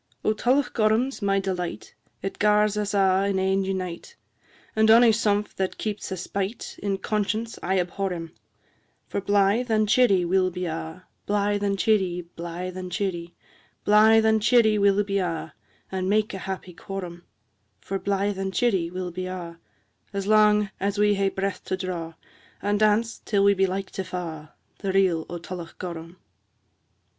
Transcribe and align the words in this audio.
II. 0.25 0.31
O 0.31 0.33
Tullochgorum 0.33 1.11
's 1.13 1.21
my 1.21 1.39
delight, 1.39 1.93
It 2.23 2.39
gars 2.39 2.75
us 2.75 2.95
a' 2.95 3.27
in 3.29 3.37
ane 3.37 3.63
unite, 3.63 4.15
And 4.75 4.89
ony 4.89 5.11
sumph 5.11 5.53
that 5.57 5.77
keeps 5.77 6.11
a 6.11 6.17
spite, 6.17 6.79
In 6.81 6.97
conscience 6.97 7.59
I 7.61 7.79
abhor 7.79 8.09
him: 8.09 8.31
For 9.05 9.21
blythe 9.21 9.69
and 9.69 9.87
cheerie 9.87 10.25
we'll 10.25 10.49
be 10.49 10.65
a', 10.65 11.05
Blythe 11.27 11.61
and 11.61 11.77
cheerie, 11.77 12.25
blythe 12.35 12.77
and 12.77 12.91
cheerie, 12.91 13.35
Blythe 13.85 14.25
and 14.25 14.41
cheerie 14.41 14.79
we'll 14.79 15.03
be 15.03 15.19
a', 15.19 15.53
And 15.91 16.09
make 16.09 16.33
a 16.33 16.39
happy 16.39 16.73
quorum; 16.73 17.21
For 17.79 17.99
blythe 17.99 18.39
and 18.39 18.51
cheerie 18.51 18.89
we'll 18.89 19.11
be 19.11 19.27
a' 19.27 19.59
As 20.13 20.25
lang 20.25 20.71
as 20.79 20.97
we 20.97 21.13
hae 21.13 21.29
breath 21.29 21.63
to 21.65 21.77
draw, 21.77 22.15
And 22.59 22.79
dance, 22.79 23.21
till 23.23 23.43
we 23.43 23.53
be 23.53 23.67
like 23.67 23.91
to 23.91 24.03
fa', 24.03 24.53
The 24.79 24.91
Reel 24.93 25.27
o' 25.29 25.37
Tullochgorum. 25.37 26.15